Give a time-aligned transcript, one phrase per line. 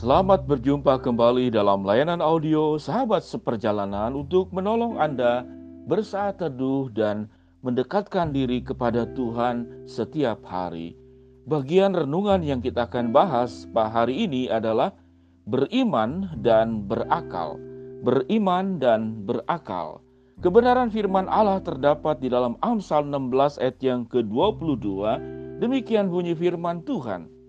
[0.00, 5.44] Selamat berjumpa kembali dalam layanan audio Sahabat Seperjalanan untuk menolong Anda
[5.84, 7.28] bersaat teduh dan
[7.60, 10.96] mendekatkan diri kepada Tuhan setiap hari.
[11.44, 14.96] Bagian renungan yang kita akan bahas pada hari ini adalah
[15.44, 17.60] beriman dan berakal.
[18.00, 20.00] Beriman dan berakal.
[20.40, 24.80] Kebenaran firman Allah terdapat di dalam Amsal 16 ayat yang ke-22.
[25.60, 27.39] Demikian bunyi firman Tuhan.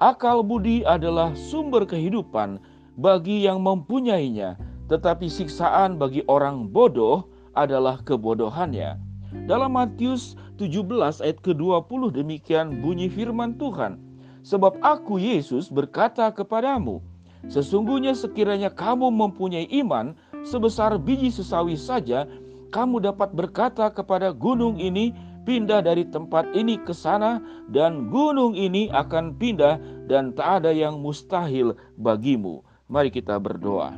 [0.00, 2.56] Akal budi adalah sumber kehidupan
[2.96, 4.56] bagi yang mempunyainya,
[4.88, 8.96] tetapi siksaan bagi orang bodoh adalah kebodohannya.
[9.44, 14.00] Dalam Matius 17 ayat ke-20 demikian bunyi firman Tuhan.
[14.40, 17.04] Sebab aku Yesus berkata kepadamu,
[17.52, 20.16] sesungguhnya sekiranya kamu mempunyai iman
[20.48, 22.24] sebesar biji sesawi saja,
[22.72, 25.12] kamu dapat berkata kepada gunung ini,
[25.44, 27.40] pindah dari tempat ini ke sana
[27.72, 32.60] dan gunung ini akan pindah dan tak ada yang mustahil bagimu.
[32.90, 33.94] Mari kita berdoa.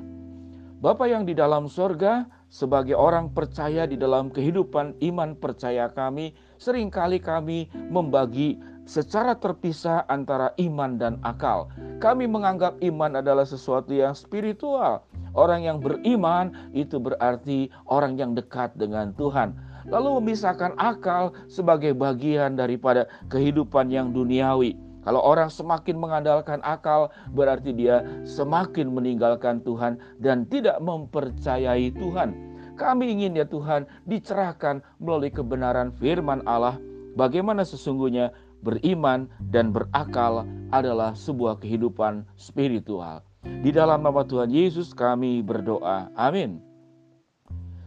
[0.82, 6.90] Bapa yang di dalam sorga, sebagai orang percaya di dalam kehidupan iman percaya kami, sering
[6.90, 11.70] kali kami membagi secara terpisah antara iman dan akal.
[12.02, 15.06] Kami menganggap iman adalah sesuatu yang spiritual.
[15.32, 19.56] Orang yang beriman itu berarti orang yang dekat dengan Tuhan
[19.88, 24.78] lalu memisahkan akal sebagai bagian daripada kehidupan yang duniawi.
[25.02, 32.52] Kalau orang semakin mengandalkan akal, berarti dia semakin meninggalkan Tuhan dan tidak mempercayai Tuhan.
[32.78, 36.78] Kami ingin ya Tuhan dicerahkan melalui kebenaran firman Allah
[37.18, 43.26] bagaimana sesungguhnya beriman dan berakal adalah sebuah kehidupan spiritual.
[43.42, 46.14] Di dalam nama Tuhan Yesus kami berdoa.
[46.14, 46.62] Amin.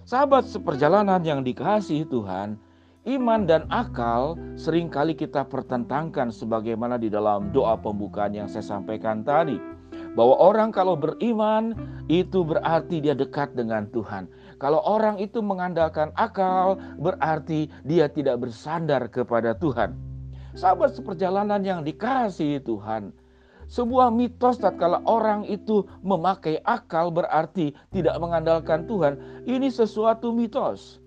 [0.05, 2.61] Sahabat seperjalanan yang dikasihi Tuhan,
[3.09, 9.25] iman dan akal sering kali kita pertentangkan sebagaimana di dalam doa pembukaan yang saya sampaikan
[9.25, 9.57] tadi.
[10.13, 11.73] Bahwa orang kalau beriman
[12.05, 14.29] itu berarti dia dekat dengan Tuhan.
[14.61, 19.97] Kalau orang itu mengandalkan akal berarti dia tidak bersandar kepada Tuhan.
[20.53, 23.09] Sahabat seperjalanan yang dikasihi Tuhan,
[23.67, 29.17] sebuah mitos tatkala orang itu memakai akal berarti tidak mengandalkan Tuhan.
[29.45, 31.03] Ini sesuatu mitos.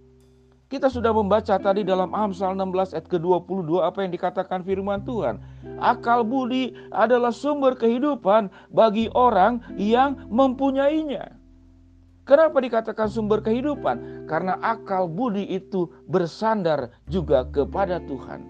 [0.69, 5.41] Kita sudah membaca tadi dalam Amsal 16 ayat ke-22 apa yang dikatakan firman Tuhan.
[5.81, 11.33] Akal budi adalah sumber kehidupan bagi orang yang mempunyainya.
[12.29, 14.29] Kenapa dikatakan sumber kehidupan?
[14.29, 18.45] Karena akal budi itu bersandar juga kepada Tuhan.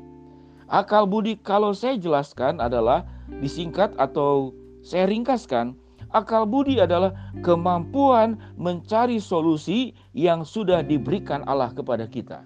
[0.66, 3.06] Akal budi kalau saya jelaskan adalah
[3.38, 5.76] Disingkat atau saya ringkaskan,
[6.16, 7.12] akal budi adalah
[7.44, 12.44] kemampuan mencari solusi yang sudah diberikan Allah kepada kita.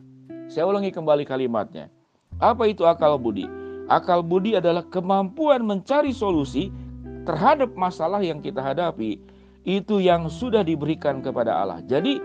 [0.50, 1.88] Saya ulangi kembali kalimatnya.
[2.42, 3.46] Apa itu akal budi?
[3.86, 6.74] Akal budi adalah kemampuan mencari solusi
[7.24, 9.22] terhadap masalah yang kita hadapi.
[9.62, 11.78] Itu yang sudah diberikan kepada Allah.
[11.86, 12.18] Jadi,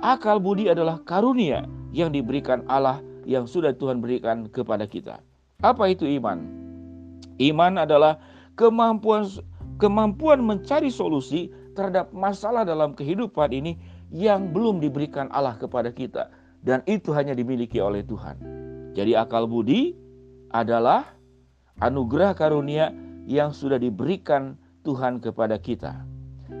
[0.00, 5.20] akal budi adalah karunia yang diberikan Allah yang sudah Tuhan berikan kepada kita.
[5.60, 6.61] Apa itu iman?
[7.40, 8.20] Iman adalah
[8.58, 9.24] kemampuan
[9.80, 13.80] kemampuan mencari solusi terhadap masalah dalam kehidupan ini
[14.12, 16.28] yang belum diberikan Allah kepada kita
[16.62, 18.38] dan itu hanya dimiliki oleh Tuhan.
[18.92, 19.96] Jadi akal budi
[20.52, 21.08] adalah
[21.80, 22.92] anugerah karunia
[23.24, 26.04] yang sudah diberikan Tuhan kepada kita.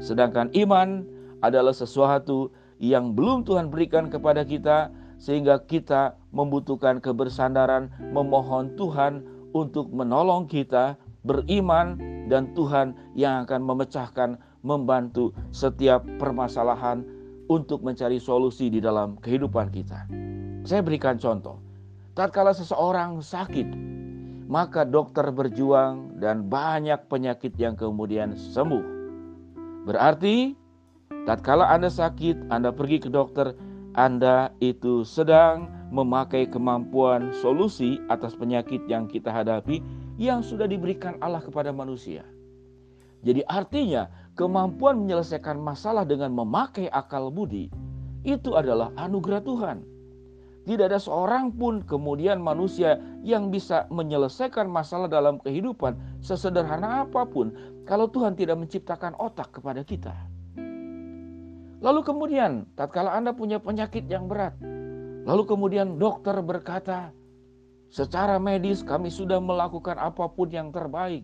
[0.00, 1.04] Sedangkan iman
[1.44, 2.50] adalah sesuatu
[2.82, 4.90] yang belum Tuhan berikan kepada kita
[5.20, 11.96] sehingga kita membutuhkan kebersandaran memohon Tuhan untuk menolong kita beriman
[12.26, 14.30] dan Tuhan yang akan memecahkan,
[14.62, 17.02] membantu setiap permasalahan
[17.50, 20.06] untuk mencari solusi di dalam kehidupan kita.
[20.62, 21.58] Saya berikan contoh.
[22.14, 23.68] Tatkala seseorang sakit,
[24.46, 28.84] maka dokter berjuang dan banyak penyakit yang kemudian sembuh.
[29.88, 30.54] Berarti
[31.26, 33.56] tatkala Anda sakit, Anda pergi ke dokter,
[33.98, 39.84] Anda itu sedang memakai kemampuan solusi atas penyakit yang kita hadapi
[40.16, 42.24] yang sudah diberikan Allah kepada manusia.
[43.22, 47.68] Jadi artinya kemampuan menyelesaikan masalah dengan memakai akal budi
[48.24, 49.78] itu adalah anugerah Tuhan.
[50.62, 52.96] Tidak ada seorang pun kemudian manusia
[53.26, 57.50] yang bisa menyelesaikan masalah dalam kehidupan sesederhana apa pun
[57.82, 60.14] kalau Tuhan tidak menciptakan otak kepada kita.
[61.82, 64.54] Lalu kemudian tatkala Anda punya penyakit yang berat,
[65.22, 67.14] Lalu kemudian dokter berkata,
[67.92, 71.22] secara medis kami sudah melakukan apa pun yang terbaik.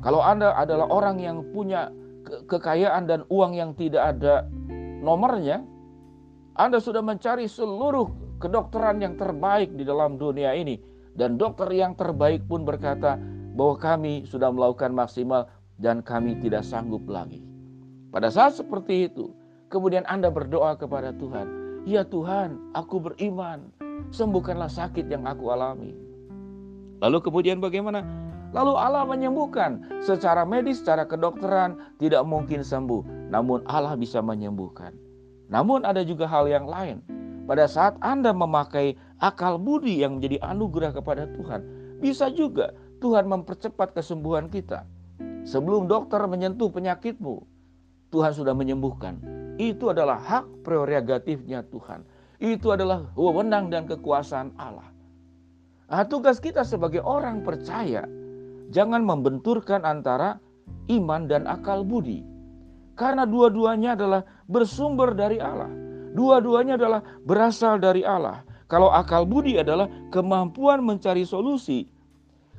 [0.00, 1.92] Kalau Anda adalah orang yang punya
[2.48, 4.48] kekayaan dan uang yang tidak ada
[5.04, 5.60] nomornya,
[6.56, 10.80] Anda sudah mencari seluruh kedokteran yang terbaik di dalam dunia ini.
[11.10, 13.20] Dan dokter yang terbaik pun berkata
[13.52, 17.44] bahwa kami sudah melakukan maksimal dan kami tidak sanggup lagi.
[18.08, 19.34] Pada saat seperti itu,
[19.68, 23.72] kemudian Anda berdoa kepada Tuhan, "Ya Tuhan, aku beriman,
[24.12, 25.96] sembuhkanlah sakit yang aku alami."
[27.00, 28.04] Lalu kemudian bagaimana?
[28.50, 30.02] Lalu Allah menyembuhkan.
[30.02, 34.92] Secara medis, secara kedokteran tidak mungkin sembuh, namun Allah bisa menyembuhkan.
[35.48, 37.02] Namun ada juga hal yang lain.
[37.46, 41.60] Pada saat Anda memakai akal budi yang menjadi anugerah kepada Tuhan,
[41.98, 42.70] bisa juga
[43.02, 44.86] Tuhan mempercepat kesembuhan kita.
[45.42, 47.42] Sebelum dokter menyentuh penyakitmu,
[48.12, 49.39] Tuhan sudah menyembuhkan.
[49.60, 52.00] Itu adalah hak prerogatifnya Tuhan.
[52.40, 54.88] Itu adalah wewenang dan kekuasaan Allah.
[55.92, 58.08] Nah, tugas kita sebagai orang percaya,
[58.72, 60.40] jangan membenturkan antara
[60.88, 62.24] iman dan akal budi.
[62.96, 65.68] Karena dua-duanya adalah bersumber dari Allah.
[66.16, 68.40] Dua-duanya adalah berasal dari Allah.
[68.64, 71.84] Kalau akal budi adalah kemampuan mencari solusi,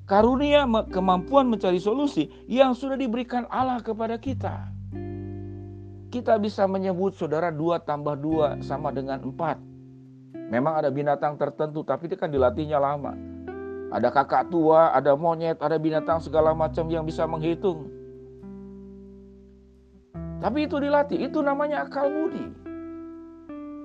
[0.06, 4.81] karunia kemampuan mencari solusi yang sudah diberikan Allah kepada kita.
[6.12, 9.56] Kita bisa menyebut saudara dua tambah dua sama dengan empat.
[10.52, 13.16] Memang ada binatang tertentu tapi itu kan dilatihnya lama.
[13.96, 17.88] Ada kakak tua, ada monyet, ada binatang segala macam yang bisa menghitung.
[20.44, 22.44] Tapi itu dilatih, itu namanya akal budi.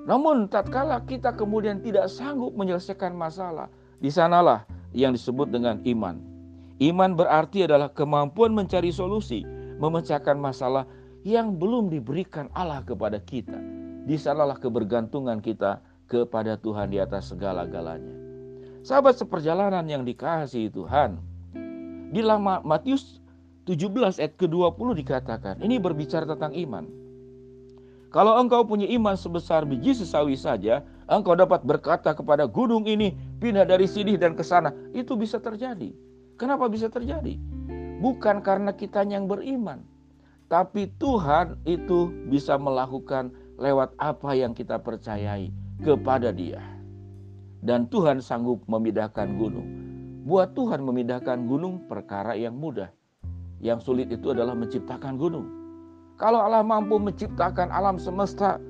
[0.06, 3.70] Namun tatkala kita kemudian tidak sanggup menyelesaikan masalah,
[4.02, 6.18] di sanalah yang disebut dengan iman.
[6.82, 9.46] Iman berarti adalah kemampuan mencari solusi,
[9.78, 10.86] memecahkan masalah
[11.26, 13.58] yang belum diberikan Allah kepada kita.
[14.06, 18.14] Di sanalah kebergantungan kita kepada Tuhan di atas segala-galanya.
[18.86, 21.18] Sahabat seperjalanan yang dikasihi Tuhan,
[22.14, 23.18] di lama Matius
[23.66, 26.86] 17 ayat ke-20 dikatakan, ini berbicara tentang iman.
[28.14, 33.66] Kalau engkau punya iman sebesar biji sesawi saja, engkau dapat berkata kepada gunung ini, pindah
[33.66, 34.70] dari sini dan ke sana.
[34.94, 35.90] Itu bisa terjadi.
[36.38, 37.34] Kenapa bisa terjadi?
[37.98, 39.82] Bukan karena kita yang beriman,
[40.46, 45.50] tapi Tuhan itu bisa melakukan lewat apa yang kita percayai
[45.82, 46.62] kepada Dia.
[47.66, 49.66] Dan Tuhan sanggup memindahkan gunung.
[50.22, 52.90] Buat Tuhan memindahkan gunung perkara yang mudah.
[53.58, 55.46] Yang sulit itu adalah menciptakan gunung.
[56.14, 58.62] Kalau Allah mampu menciptakan alam semesta,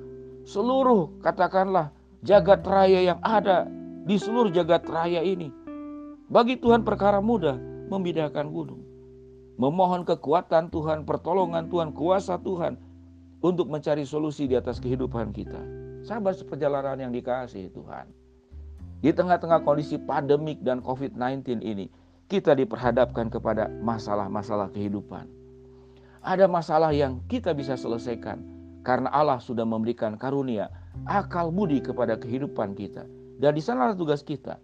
[0.49, 1.93] seluruh katakanlah
[2.25, 3.69] jagat raya yang ada
[4.07, 5.53] di seluruh jagat raya ini.
[6.27, 7.59] Bagi Tuhan perkara mudah
[7.91, 8.86] memindahkan gunung.
[9.57, 12.77] Memohon kekuatan Tuhan, pertolongan Tuhan, kuasa Tuhan
[13.41, 15.59] untuk mencari solusi di atas kehidupan kita.
[16.05, 18.05] Sahabat seperjalanan yang dikasih Tuhan.
[19.01, 21.89] Di tengah-tengah kondisi pandemik dan COVID-19 ini,
[22.29, 25.37] kita diperhadapkan kepada masalah-masalah kehidupan
[26.27, 28.43] ada masalah yang kita bisa selesaikan
[28.83, 30.67] karena Allah sudah memberikan karunia
[31.07, 33.07] akal budi kepada kehidupan kita.
[33.39, 34.59] Dan di sana tugas kita.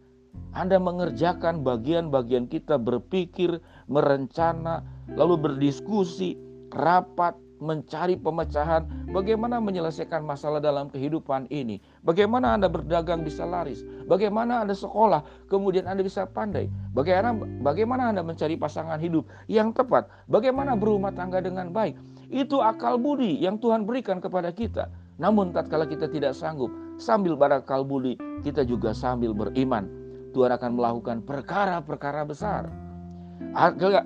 [0.53, 3.57] Anda mengerjakan bagian-bagian kita berpikir,
[3.89, 4.85] merencana,
[5.17, 6.37] lalu berdiskusi,
[6.69, 7.33] rapat,
[7.63, 8.83] mencari pemecahan,
[9.15, 15.87] bagaimana menyelesaikan masalah dalam kehidupan ini, bagaimana Anda berdagang bisa laris, bagaimana Anda sekolah, kemudian
[15.87, 21.71] Anda bisa pandai, bagaimana bagaimana Anda mencari pasangan hidup yang tepat, bagaimana berumah tangga dengan
[21.71, 21.95] baik.
[22.27, 24.91] Itu akal budi yang Tuhan berikan kepada kita.
[25.21, 30.02] Namun tatkala kita tidak sanggup, sambil berakal budi, kita juga sambil beriman.
[30.33, 32.67] Tuhan akan melakukan perkara-perkara besar.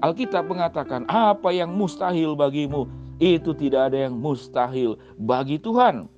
[0.03, 2.85] Alkitab mengatakan, apa yang mustahil bagimu,
[3.17, 6.11] itu tidak ada yang mustahil bagi Tuhan.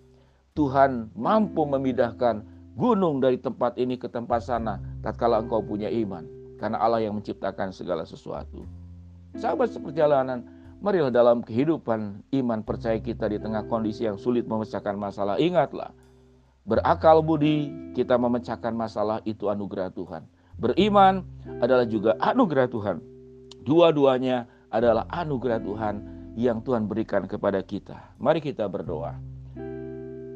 [0.57, 2.43] Tuhan mampu memindahkan
[2.75, 6.27] gunung dari tempat ini ke tempat sana tatkala engkau punya iman
[6.59, 8.67] karena Allah yang menciptakan segala sesuatu.
[9.39, 10.43] Sahabat seperjalanan,
[10.83, 15.95] marilah dalam kehidupan iman percaya kita di tengah kondisi yang sulit memecahkan masalah, ingatlah
[16.69, 20.21] berakal budi kita memecahkan masalah itu anugerah Tuhan.
[20.61, 21.25] Beriman
[21.65, 23.01] adalah juga anugerah Tuhan.
[23.65, 25.95] Dua-duanya adalah anugerah Tuhan
[26.37, 27.97] yang Tuhan berikan kepada kita.
[28.21, 29.17] Mari kita berdoa.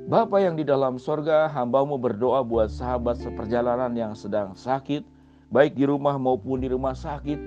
[0.09, 5.05] Bapa yang di dalam sorga, hambamu berdoa buat sahabat seperjalanan yang sedang sakit,
[5.53, 7.39] baik di rumah maupun di rumah sakit.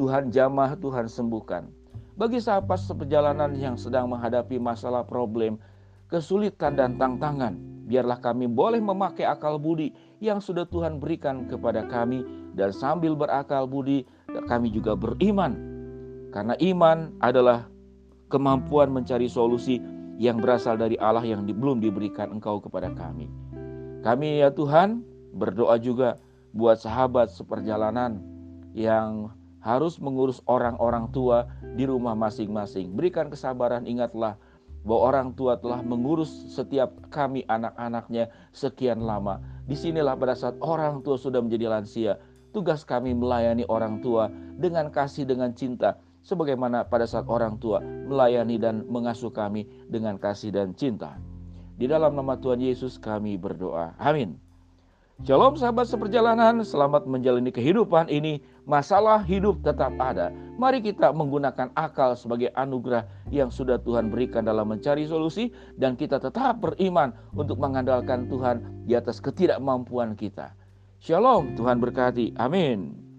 [0.00, 1.68] Tuhan jamah, Tuhan sembuhkan.
[2.16, 5.60] Bagi sahabat seperjalanan yang sedang menghadapi masalah problem,
[6.08, 9.90] kesulitan dan tantangan, biarlah kami boleh memakai akal budi
[10.22, 12.22] yang sudah Tuhan berikan kepada kami
[12.54, 14.06] dan sambil berakal budi
[14.46, 15.58] kami juga beriman.
[16.30, 17.66] Karena iman adalah
[18.30, 19.82] kemampuan mencari solusi
[20.22, 23.26] yang berasal dari Allah yang belum diberikan engkau kepada kami.
[24.06, 25.02] Kami ya Tuhan
[25.34, 26.22] berdoa juga
[26.54, 28.22] buat sahabat seperjalanan
[28.70, 32.96] yang harus mengurus orang-orang tua di rumah masing-masing.
[32.96, 34.40] Berikan kesabaran, ingatlah
[34.84, 39.40] bahwa orang tua telah mengurus setiap kami anak-anaknya sekian lama.
[39.68, 42.12] Di sinilah pada saat orang tua sudah menjadi lansia,
[42.50, 48.56] tugas kami melayani orang tua dengan kasih, dengan cinta, sebagaimana pada saat orang tua melayani
[48.60, 51.16] dan mengasuh kami dengan kasih dan cinta.
[51.80, 53.96] Di dalam nama Tuhan Yesus kami berdoa.
[53.96, 54.49] Amin.
[55.20, 58.40] Shalom sahabat seperjalanan, selamat menjalani kehidupan ini.
[58.64, 60.32] Masalah hidup tetap ada.
[60.56, 66.16] Mari kita menggunakan akal sebagai anugerah yang sudah Tuhan berikan dalam mencari solusi dan kita
[66.16, 70.56] tetap beriman untuk mengandalkan Tuhan di atas ketidakmampuan kita.
[71.04, 72.32] Shalom, Tuhan berkati.
[72.40, 73.09] Amin.